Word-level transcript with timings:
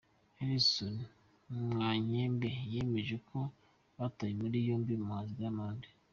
Harrison 0.39 0.95
Mwakyembe 1.67 2.49
yemeje 2.73 3.15
ko 3.29 3.39
bataye 3.97 4.33
muri 4.41 4.57
yombi 4.67 4.91
umuhanzi 5.01 5.33
Dimamond. 5.39 5.81